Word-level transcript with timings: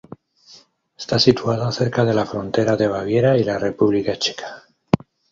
Está 0.97 1.19
situada 1.19 1.71
cerca 1.71 2.03
de 2.05 2.15
la 2.15 2.25
frontera 2.25 2.75
de 2.75 2.87
Baviera 2.87 3.37
y 3.37 3.43
la 3.43 3.59
República 3.59 4.17
Checa. 4.17 4.63